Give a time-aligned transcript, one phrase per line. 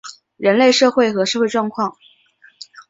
[0.37, 1.95] 人类生活和社会状况